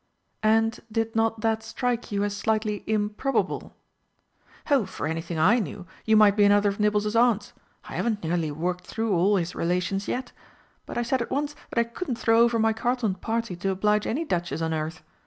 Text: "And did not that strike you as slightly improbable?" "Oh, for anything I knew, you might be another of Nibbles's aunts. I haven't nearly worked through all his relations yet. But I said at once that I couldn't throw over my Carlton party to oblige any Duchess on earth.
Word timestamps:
"And 0.41 0.79
did 0.91 1.15
not 1.15 1.41
that 1.41 1.61
strike 1.61 2.11
you 2.11 2.23
as 2.23 2.35
slightly 2.35 2.83
improbable?" 2.87 3.75
"Oh, 4.71 4.87
for 4.87 5.05
anything 5.05 5.37
I 5.37 5.59
knew, 5.59 5.85
you 6.05 6.17
might 6.17 6.35
be 6.35 6.43
another 6.43 6.69
of 6.69 6.79
Nibbles's 6.79 7.15
aunts. 7.15 7.53
I 7.83 7.97
haven't 7.97 8.23
nearly 8.23 8.49
worked 8.49 8.87
through 8.87 9.13
all 9.13 9.35
his 9.35 9.53
relations 9.53 10.07
yet. 10.07 10.31
But 10.87 10.97
I 10.97 11.03
said 11.03 11.21
at 11.21 11.29
once 11.29 11.55
that 11.69 11.77
I 11.79 11.83
couldn't 11.83 12.15
throw 12.17 12.39
over 12.41 12.57
my 12.57 12.73
Carlton 12.73 13.13
party 13.13 13.55
to 13.57 13.69
oblige 13.69 14.07
any 14.07 14.25
Duchess 14.25 14.59
on 14.59 14.73
earth. 14.73 15.03